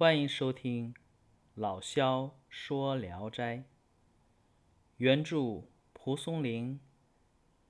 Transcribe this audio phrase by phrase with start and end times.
[0.00, 0.94] 欢迎收听
[1.54, 3.56] 老萧说《聊斋》，
[4.96, 6.80] 原著蒲松龄，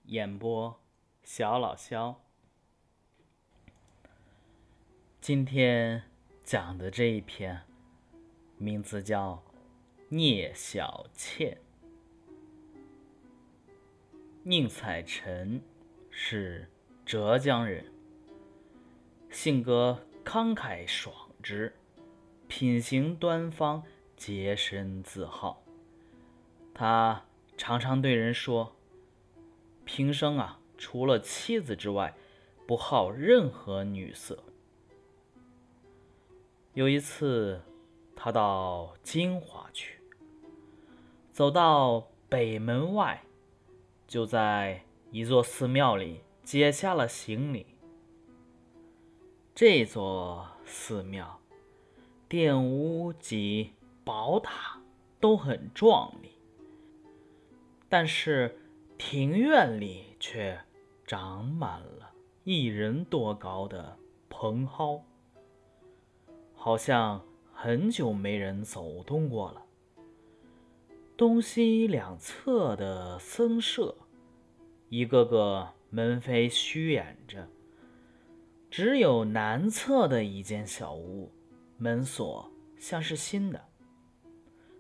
[0.05, 0.81] 演播
[1.25, 2.23] 小老萧。
[5.21, 6.05] 今天
[6.45, 7.63] 讲的这一篇，
[8.59, 9.43] 名字叫
[10.09, 11.59] 《聂小倩》。
[14.45, 15.61] 宁采臣
[16.11, 16.71] 是
[17.05, 17.93] 浙江人，
[19.31, 21.13] 性格慷慨爽
[21.43, 21.75] 直，
[22.51, 23.85] 品行端方，
[24.17, 25.63] 洁身自好。
[26.75, 27.25] 他
[27.57, 28.75] 常常对人说
[29.87, 32.13] ：“平生啊，除了妻子之外，
[32.67, 34.43] 不好任何女色。”
[36.75, 37.63] 有一次，
[38.17, 40.01] 他到金华去，
[41.31, 43.23] 走到北门外。
[44.09, 47.65] 就在一座寺庙里解下了行李。
[49.55, 51.40] 这座寺庙
[52.31, 53.73] 殿屋及
[54.05, 54.81] 宝塔
[55.19, 56.31] 都很壮丽，
[57.89, 58.57] 但是
[58.97, 60.57] 庭院里却
[61.05, 62.13] 长满了
[62.45, 63.97] 一人多高的
[64.29, 65.03] 蓬蒿，
[66.55, 67.21] 好像
[67.53, 69.67] 很久没人走动过了。
[71.17, 73.97] 东西两侧的僧舍，
[74.89, 77.49] 一个个门扉虚掩着，
[78.71, 81.33] 只有南侧的一间小屋，
[81.81, 83.65] 门锁像是新的。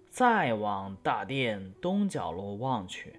[0.08, 3.18] 再往大殿东角落望去，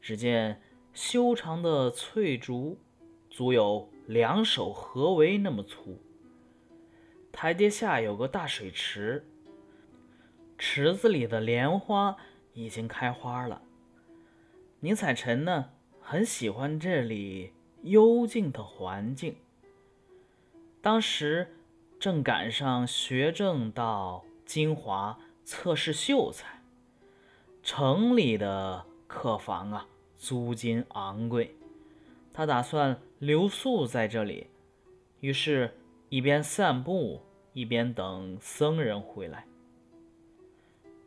[0.00, 0.62] 只见
[0.94, 2.78] 修长的翠竹，
[3.28, 6.00] 足有两手合围那么粗。
[7.30, 9.26] 台阶下有个大水池，
[10.56, 12.16] 池子里的莲花。
[12.54, 13.62] 已经开花了。
[14.80, 19.36] 宁采臣呢，很喜欢这里幽静的环境。
[20.82, 21.54] 当时
[22.00, 26.62] 正赶上学政到金华测试秀才，
[27.62, 31.56] 城里的客房啊，租金昂贵。
[32.32, 34.46] 他打算留宿在这里，
[35.20, 35.74] 于是，
[36.08, 37.22] 一边散步，
[37.52, 39.46] 一边等僧人回来。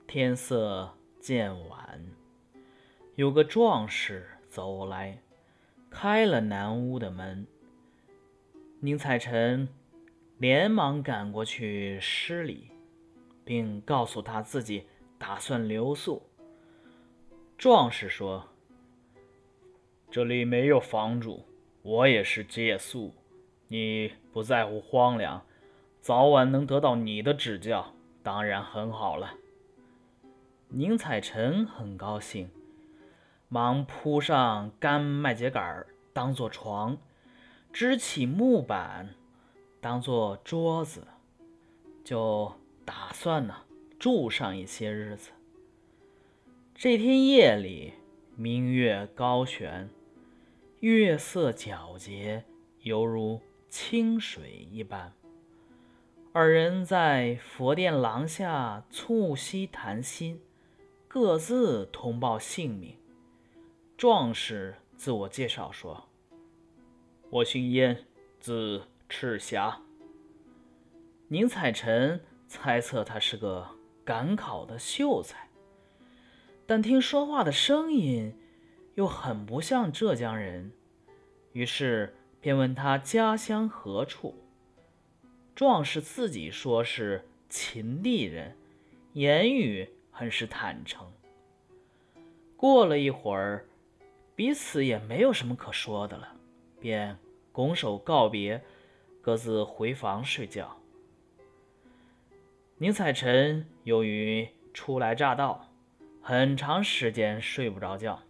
[0.07, 0.93] 天色。
[1.21, 2.03] 渐晚，
[3.13, 5.21] 有个壮士走来，
[5.91, 7.45] 开了南屋的门。
[8.79, 9.69] 宁采臣
[10.41, 12.71] 连忙赶过去施礼，
[13.45, 14.87] 并告诉他自己
[15.19, 16.23] 打算留宿。
[17.59, 18.47] 壮士说
[20.09, 21.45] ：“这里没有房主，
[21.83, 23.13] 我也是借宿。
[23.67, 25.45] 你不在乎荒凉，
[25.99, 27.93] 早晚能得到你的指教，
[28.23, 29.35] 当然很好了。”
[30.69, 32.49] 宁采臣很高兴，
[33.47, 36.97] 忙铺上干麦秸秆当做床，
[37.71, 39.13] 支起木板
[39.81, 41.05] 当做桌子，
[42.03, 42.53] 就
[42.85, 43.65] 打算呢
[43.99, 45.31] 住上一些日子。
[46.73, 47.93] 这天夜里，
[48.37, 49.89] 明月高悬，
[50.79, 52.45] 月色皎洁，
[52.83, 55.11] 犹如清水一般。
[56.31, 60.39] 二人在佛殿廊下促膝谈心。
[61.13, 62.95] 各自通报姓名。
[63.97, 66.05] 壮士自我介绍说
[67.29, 68.05] ：“我姓燕，
[68.39, 69.81] 字赤霞。”
[71.27, 73.67] 宁采臣猜测他是个
[74.05, 75.49] 赶考的秀才，
[76.65, 78.33] 但听说话的声音
[78.95, 80.71] 又很不像浙江人，
[81.51, 84.33] 于是便问他家乡何处。
[85.53, 88.55] 壮士自己说是秦地人，
[89.13, 89.89] 言语。
[90.13, 91.09] 很是坦诚。
[92.57, 93.65] 过了一会儿，
[94.35, 96.35] 彼此也没有什么可说的了，
[96.81, 97.17] 便
[97.53, 98.61] 拱手告别，
[99.21, 100.77] 各自回房睡觉。
[102.77, 105.69] 宁采臣由于初来乍到，
[106.21, 108.21] 很长时间睡不着觉。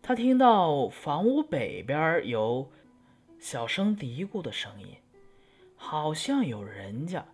[0.00, 2.70] 他听到房屋北边有
[3.38, 4.96] 小声嘀咕的声音，
[5.76, 7.26] 好像有人家。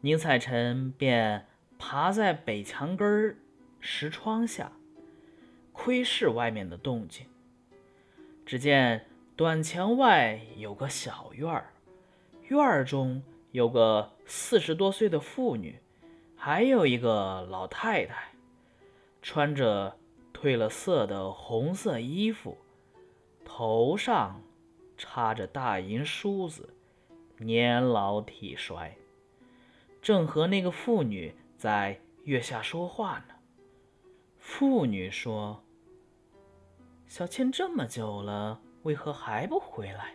[0.00, 1.46] 宁采臣便。
[1.82, 3.38] 爬在北墙根儿
[3.80, 4.70] 石窗下，
[5.72, 7.26] 窥视外面的动静。
[8.44, 9.06] 只见
[9.40, 11.72] 短墙外有个小院儿，
[12.50, 13.22] 院儿中
[13.52, 15.80] 有个四十多岁的妇女，
[16.36, 18.34] 还有一个老太太，
[19.22, 19.96] 穿着
[20.34, 22.58] 褪了色的红色衣服，
[23.42, 24.42] 头上
[24.98, 26.74] 插着大银梳子，
[27.38, 28.94] 年老体衰，
[30.02, 31.34] 正和那个妇女。
[31.56, 33.34] 在月下说话呢。
[34.38, 35.62] 妇女说
[37.08, 40.14] ：“小倩这么久了，为何还不回来？”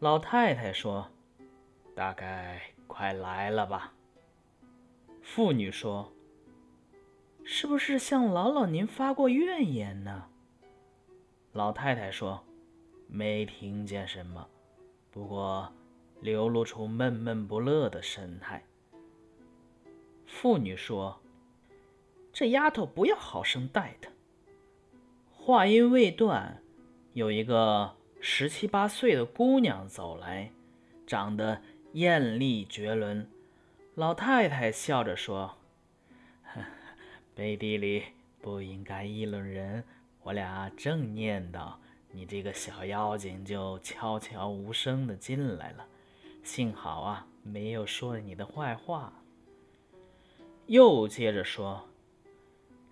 [0.00, 1.10] 老太太说
[1.94, 3.92] ：“大概快来了吧。”
[5.22, 6.12] 妇女说
[7.44, 10.28] ：“是不是向老老您发过怨言呢？”
[11.52, 12.42] 老太太说
[13.06, 14.48] ：“没听见什么，
[15.10, 15.72] 不过
[16.20, 18.64] 流露出闷闷不乐的神态。”
[20.26, 21.20] 妇女说
[22.32, 24.10] ：“这丫头不要好生待她。”
[25.34, 26.62] 话音未断，
[27.12, 30.50] 有一个十七八岁的姑娘走来，
[31.06, 31.60] 长得
[31.92, 33.28] 艳丽绝伦。
[33.96, 35.56] 老太太笑着说
[37.34, 38.04] ：“背地里
[38.40, 39.84] 不应该议论人。”
[40.22, 41.72] 我俩正念叨，
[42.12, 45.86] 你这个小妖精就悄悄无声的进来了。
[46.42, 49.12] 幸好啊，没有说你的坏话。
[50.66, 51.82] 又接着说：“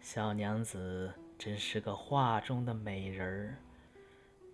[0.01, 3.59] 小娘子真是个画中的美人儿。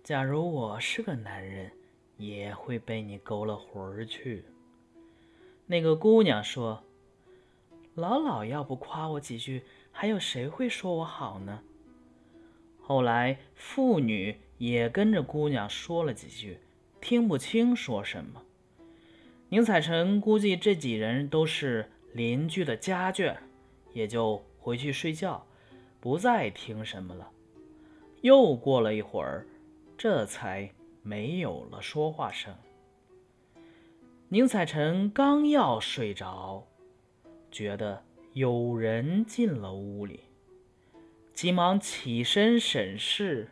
[0.05, 1.71] 假如我是个男人，
[2.17, 4.45] 也会被你勾了魂儿去。”
[5.65, 6.83] 那个姑娘说
[7.95, 11.63] ：“老老要不夸我几句，还有谁会说我好呢？”
[12.79, 16.59] 后来，妇女也跟着姑娘说了几句，
[17.01, 18.43] 听不清说什么。
[19.49, 23.35] 宁采臣估计这几人都是邻居的家眷，
[23.91, 25.47] 也就回去睡觉，
[25.99, 27.31] 不再听什么了。
[28.21, 29.47] 又过了一会儿，
[29.97, 30.69] 这才
[31.01, 32.53] 没有了说话声。
[34.29, 36.67] 宁采臣刚要睡着，
[37.51, 38.03] 觉得
[38.33, 40.21] 有人进了屋里。
[41.33, 43.49] 急忙起身审视，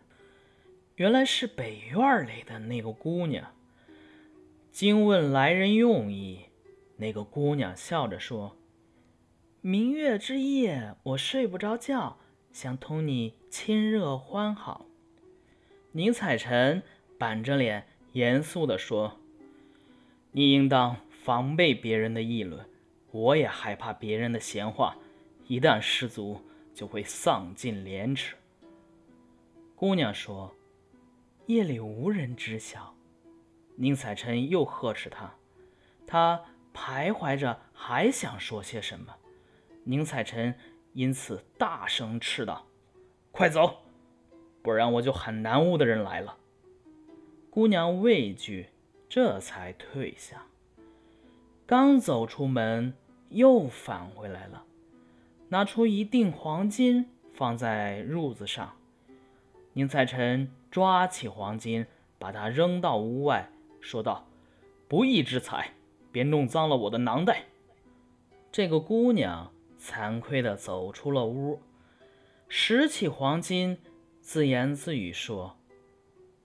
[0.96, 3.54] 原来是北院里的那个姑娘。
[4.72, 6.46] 惊问来人用意，
[6.98, 8.58] 那个姑娘笑着说
[9.62, 12.18] ：“明月之夜，我睡不着觉，
[12.52, 14.86] 想同你亲热欢好。”
[15.94, 16.84] 宁采臣
[17.18, 19.20] 板着脸，严肃地说
[20.32, 22.66] ：“你应当防备别人的议论，
[23.12, 24.98] 我也害怕别人的闲话，
[25.48, 26.42] 一旦失足。”
[26.74, 28.36] 就会丧尽廉耻。
[29.76, 30.56] 姑娘说
[31.46, 32.96] ：“夜里无人知晓。”
[33.78, 35.32] 宁采臣又呵斥她，
[36.08, 36.44] 她
[36.74, 39.16] 徘徊着，还想说些什么。
[39.84, 40.58] 宁采臣
[40.94, 42.66] 因此大声斥道
[43.30, 43.83] ：“快走，
[44.64, 46.38] 不然我就喊南屋的人来了。”
[47.52, 48.70] 姑娘畏惧，
[49.08, 50.46] 这才退下。
[51.68, 52.96] 刚走出门，
[53.30, 54.64] 又返回来了。
[55.50, 58.74] 拿出一锭黄金放在褥子上，
[59.74, 61.86] 宁采臣抓起黄金，
[62.18, 63.50] 把它扔到屋外，
[63.80, 64.26] 说道
[64.90, 65.72] ：“不义之财，
[66.12, 67.44] 别弄脏了我的囊袋。”
[68.52, 71.62] 这个姑娘惭愧地走出了屋，
[72.48, 73.78] 拾起黄金，
[74.24, 75.60] 自言自语说：“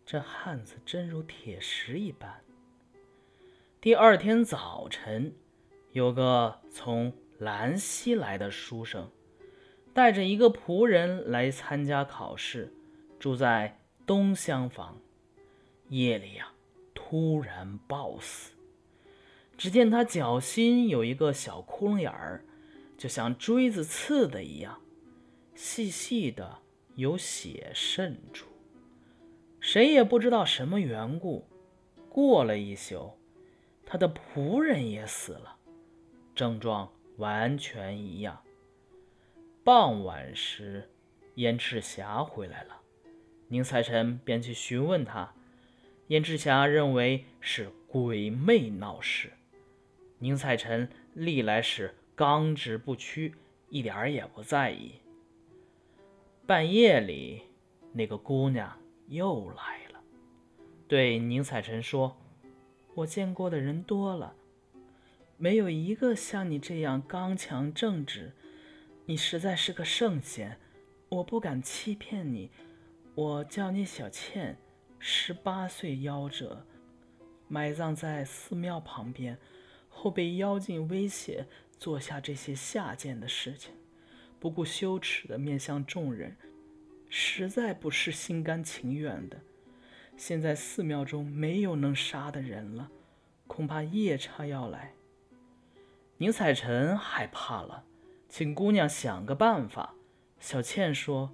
[0.04, 2.42] 这汉子真如铁石一般。”
[3.80, 5.32] 第二天早晨，
[5.92, 7.14] 有个从。
[7.38, 9.08] 兰溪来的书生，
[9.94, 12.74] 带着一个仆人来参加考试，
[13.20, 15.00] 住在东厢房。
[15.88, 16.50] 夜里呀，
[16.92, 18.50] 突然暴死。
[19.56, 22.44] 只见他脚心有一个小窟窿眼儿，
[22.96, 24.82] 就像锥子刺的一样，
[25.54, 26.58] 细细的
[26.98, 28.48] 有血渗出。
[29.60, 31.46] 谁也不知道什么缘故。
[32.10, 33.12] 过了一宿，
[33.86, 35.56] 他的仆人也死了，
[36.34, 36.90] 症状。
[37.18, 38.40] 完全一样。
[39.64, 40.88] 傍晚时，
[41.34, 42.80] 燕赤霞回来了，
[43.48, 45.34] 宁采臣便去询问他。
[46.06, 49.32] 燕赤霞认为是鬼魅闹事，
[50.20, 53.34] 宁采臣历来是刚直不屈，
[53.68, 54.92] 一点儿也不在意。
[56.48, 57.42] 半夜里，
[57.92, 58.74] 那个姑娘
[59.08, 60.00] 又来了，
[60.88, 62.16] 对宁采臣说
[62.96, 64.34] ：“我见过的人多了。”
[65.36, 68.32] 没有一个像你这样刚强正直，
[69.04, 70.58] 你实在是个圣贤，
[71.10, 72.50] 我不敢欺骗你。
[73.14, 74.56] 我叫你小倩，
[74.98, 76.64] 十八岁夭折，
[77.46, 79.36] 埋葬在寺庙旁边，
[79.90, 81.46] 后被妖精威胁，
[81.78, 83.74] 做下这些下贱的事情，
[84.40, 86.36] 不顾羞耻的面向众人，
[87.08, 89.40] 实在不是心甘情愿的。
[90.16, 92.90] 现在寺庙中没有能杀的人了，
[93.46, 94.92] 恐怕夜叉要来。
[96.18, 97.84] 宁采臣害怕了，
[98.28, 99.94] 请姑娘想个办法。
[100.40, 101.32] 小倩说：“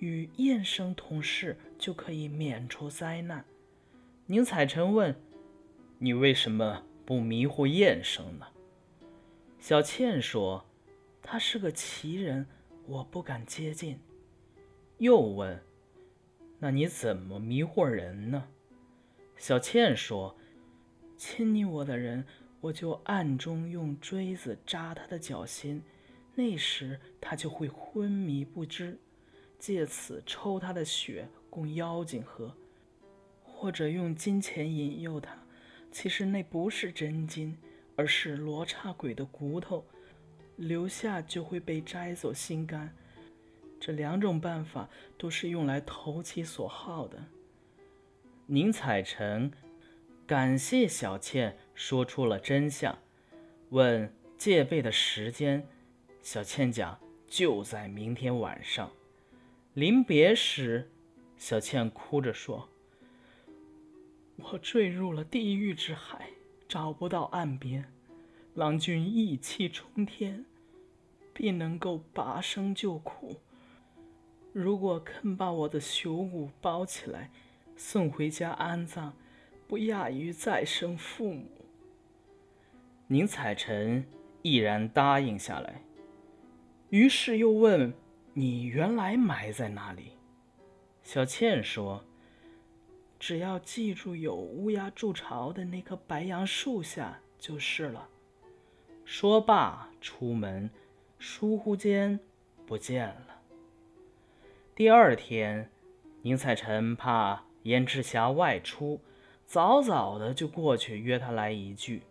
[0.00, 3.44] 与燕生同事就可以免除灾难。”
[4.26, 5.14] 宁采臣问
[5.98, 8.46] ：“你为什么不迷惑燕生呢？”
[9.60, 10.66] 小倩说
[11.28, 12.46] ：“他是个奇人，
[12.86, 13.98] 我不敢接近。”
[14.98, 15.60] 又问
[16.60, 18.48] ：“那你怎么迷惑人呢？”
[19.36, 20.34] 小倩说
[21.18, 22.24] ：“亲昵我的人，
[22.60, 25.82] 我就暗中用锥子扎他的脚心，
[26.34, 28.98] 那时他就会昏迷不知，
[29.58, 32.56] 借此抽他的血供妖精喝，
[33.42, 35.36] 或者用金钱引诱他。
[35.90, 37.58] 其实那不是真金，
[37.96, 39.84] 而是罗刹鬼的骨头，
[40.56, 42.94] 留下就会被摘走心肝。
[43.78, 47.22] 这两种办法都是用来投其所好的。
[48.46, 49.52] 宁采臣
[50.26, 52.98] 感谢小倩说出了真相，
[53.70, 55.66] 问戒备的时间。
[56.22, 56.98] 小倩讲
[57.28, 58.90] 就在明天晚上。
[59.74, 60.90] 临别时，
[61.36, 62.68] 小倩哭着说
[64.36, 66.30] ：“我坠入了地狱之海，
[66.66, 67.92] 找不到岸边。
[68.56, 70.44] 郎君义气冲天，
[71.34, 73.36] 必能够拔生救苦。”
[74.50, 77.30] 如果肯把我的朽骨包起来，
[77.76, 79.12] 送回家安葬，
[79.68, 81.46] 不亚于再生父母。
[83.08, 84.02] 宁采臣
[84.40, 85.82] 毅然答应下来，
[86.88, 87.92] 于是又问
[88.32, 90.12] ：“你原来埋在哪里？”
[91.04, 92.02] 小倩说
[93.20, 98.08] ：“只要记住有乌鸦筑巢的那棵白杨树下就是了。”
[99.08, 100.68] 说罢出门，
[101.16, 102.18] 疏忽间
[102.66, 103.40] 不见了。
[104.74, 105.70] 第二天，
[106.22, 109.00] 宁采臣怕燕赤霞外出，
[109.46, 112.02] 早早的就过去约他来一聚。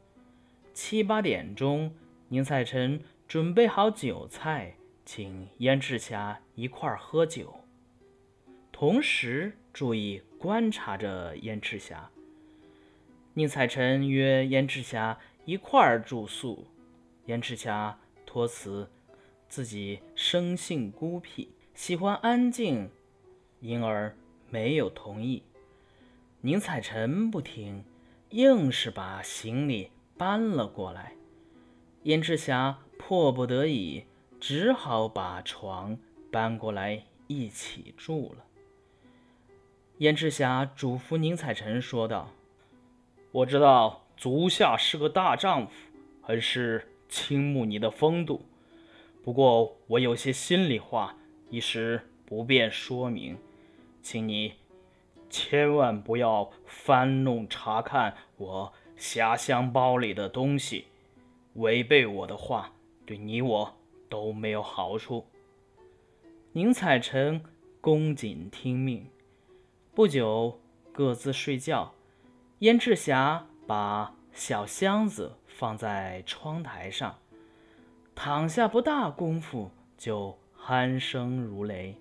[0.74, 1.94] 七八点钟，
[2.30, 7.56] 宁采臣准备好酒菜，请燕赤霞一块儿喝酒，
[8.72, 12.10] 同时注意观察着燕赤霞。
[13.34, 16.66] 宁采臣约燕赤霞一块儿住宿，
[17.26, 18.90] 燕赤霞托辞
[19.50, 21.50] 自己生性孤僻。
[21.74, 22.90] 喜欢安静，
[23.60, 24.16] 因而
[24.50, 25.44] 没有同意。
[26.42, 27.84] 宁采臣不听，
[28.30, 31.14] 硬是把行李搬了过来。
[32.04, 34.06] 燕赤霞迫不得已，
[34.40, 35.98] 只好把床
[36.32, 38.46] 搬过来一起住了。
[39.98, 42.30] 燕赤霞嘱咐宁采臣说道
[43.34, 45.74] ：“我知道足下是个大丈夫，
[46.22, 48.42] 很是倾慕你的风度，
[49.24, 51.16] 不过我有些心里话。”
[51.50, 53.38] 一时不便说明，
[54.02, 54.56] 请你
[55.30, 60.86] 千万不要翻弄查看我匣箱包里的东西，
[61.54, 62.74] 违背我的话，
[63.06, 63.78] 对你我
[64.10, 65.28] 都没有好处。
[66.52, 67.42] 宁采臣
[67.80, 69.08] 恭谨听命，
[69.94, 70.60] 不久
[70.92, 71.94] 各自睡觉。
[72.60, 77.18] 燕赤霞把小箱子放在窗台上，
[78.14, 80.38] 躺下不大功夫就。
[80.68, 81.96] 鼾声如雷，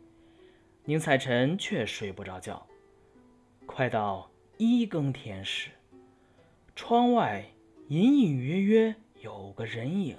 [0.87, 2.67] 宁采臣却睡不着觉。
[3.67, 5.69] 快到一更天时，
[6.75, 7.45] 窗外
[7.89, 10.17] 隐隐约约有个人影。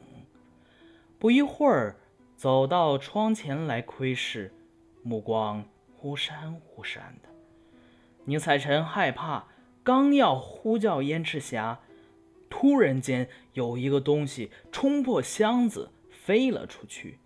[1.18, 1.96] 不一会儿，
[2.38, 4.54] 走到窗前来窥视，
[5.02, 5.66] 目光
[5.98, 7.30] 忽闪忽闪的。
[8.26, 9.48] 宁采臣害怕，
[9.84, 11.80] 刚要呼叫燕赤霞，
[12.58, 17.20] 突然间有一个东西冲破箱子飞了出去。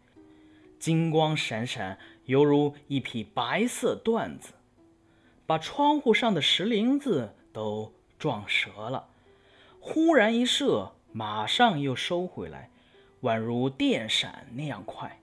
[0.79, 4.53] 金光闪闪，犹如一匹白色缎子，
[5.45, 9.09] 把窗户上的石林子都撞折了。
[9.79, 12.71] 忽然一射，马上又收回来，
[13.21, 15.19] 宛如电闪那样快。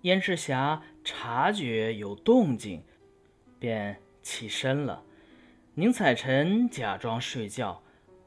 [0.00, 2.82] 燕赤霞察觉有动静，
[3.60, 5.04] 便起身了。
[5.74, 7.80] 宁采臣假装睡觉，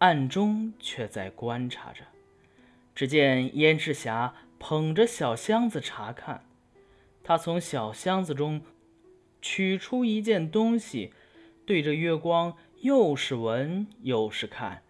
[0.04, 2.04] 暗中却在观察着。
[2.94, 4.34] 只见燕赤霞。
[4.66, 6.46] 捧着小箱子查看，
[7.22, 8.62] 他从小箱子中
[9.42, 11.12] 取出一件东西，
[11.66, 14.84] 对着月光又是闻又是看。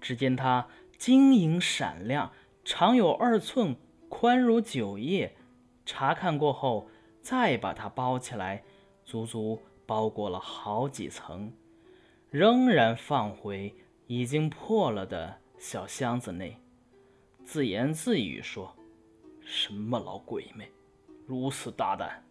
[0.00, 0.66] 只见它
[0.96, 2.32] 晶莹闪亮，
[2.64, 3.76] 长有二寸，
[4.08, 5.36] 宽如酒液。
[5.86, 6.88] 查看过后，
[7.20, 8.64] 再把它包起来，
[9.04, 11.52] 足足包裹了好几层，
[12.30, 13.72] 仍然放回
[14.08, 16.58] 已经破了的小箱子内，
[17.44, 18.74] 自言自语说。
[19.50, 20.70] 什么老鬼魅，
[21.26, 22.22] 如此大胆，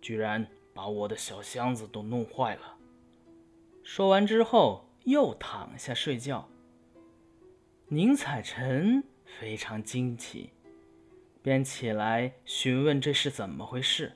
[0.00, 0.44] 居然
[0.74, 2.76] 把我的小箱子都弄坏了。
[3.84, 6.48] 说完之后，又躺下睡觉。
[7.86, 10.50] 宁采臣非常惊奇，
[11.42, 14.14] 便起来询问这是怎么回事，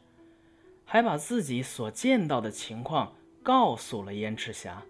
[0.85, 4.82] 还把自己所见到的情况告诉了燕赤霞。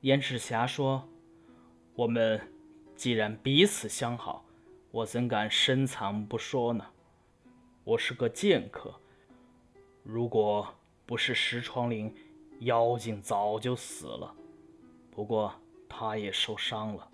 [0.00, 1.06] 燕赤霞说
[2.00, 2.40] ：“我们
[2.96, 4.46] 既然彼此相好。”
[4.90, 6.84] 我怎敢深藏不说呢？
[7.84, 8.92] 我是个剑客，
[10.02, 10.66] 如果
[11.04, 12.12] 不是石窗灵
[12.60, 14.34] 妖精早就死了。
[15.12, 15.52] 不过
[15.90, 17.08] 他也受伤了。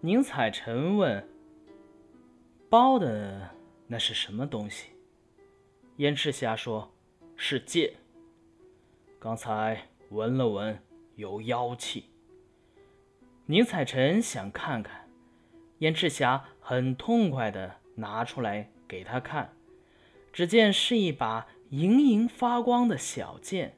[0.00, 1.26] 宁采臣问
[2.68, 3.48] ：“包的
[3.86, 4.90] 那是什么东西？”
[5.98, 6.92] 燕赤霞说
[7.34, 7.94] ：“是剑。
[9.20, 10.78] 刚才闻了闻，
[11.14, 12.10] 有妖气。”
[13.50, 15.08] 宁采臣想看看，
[15.78, 19.54] 燕赤霞很痛快地拿出来给他看，
[20.30, 23.74] 只见是一把莹莹发光的小剑。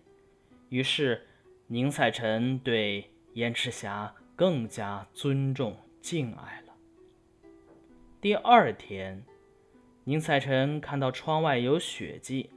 [0.71, 1.29] 于是
[1.69, 6.75] 宁采臣对燕赤霞更加尊重敬爱了。
[8.21, 9.25] 第二天。
[10.05, 12.51] 宁采臣看到窗外有血迹，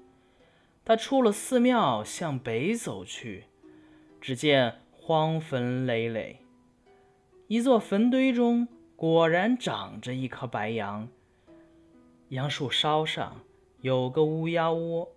[0.83, 3.43] 他出了寺庙，向北走去，
[4.19, 6.42] 只见荒坟累累。
[7.47, 11.07] 一座坟堆中果然长着一棵白杨，
[12.29, 13.41] 杨树梢上
[13.81, 15.09] 有个乌鸦窝。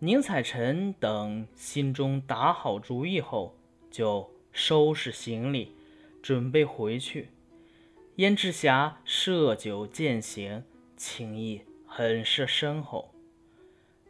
[0.00, 3.54] 宁采臣等心中打好主意后，
[3.90, 5.72] 就收拾行李，
[6.20, 7.30] 准备回去。
[8.16, 10.64] 燕赤霞设酒饯行。
[10.98, 13.12] 情谊很是深厚，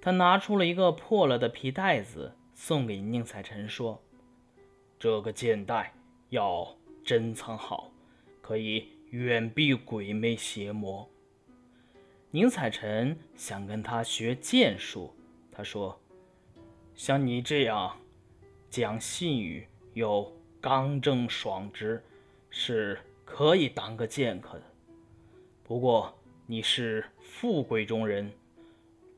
[0.00, 4.00] 他拿出了一个破了的皮袋子，送给宁采臣，说
[4.96, 5.92] ：“这个箭袋
[6.28, 6.76] 要
[7.06, 7.90] 珍藏好，
[8.42, 11.08] 可以远避鬼魅邪魔。”
[12.30, 15.14] 宁采臣想跟他学剑术，
[15.50, 15.98] 他说
[16.94, 17.96] ：“像你这样
[18.68, 22.04] 讲信语又刚正爽直，
[22.50, 24.64] 是可以当个剑客的。
[25.64, 26.12] 不过。”
[26.48, 28.30] 你是富贵中人，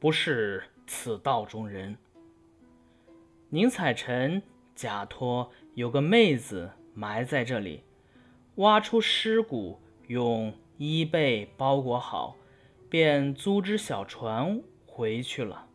[0.01, 1.95] 不是此道中人。
[3.51, 4.43] 宁采臣
[4.75, 7.85] 假托有个妹子埋在这里，
[8.57, 9.79] 挖出尸骨，
[10.09, 12.35] 用衣被包裹好，
[12.91, 15.68] 便租只小船回去了。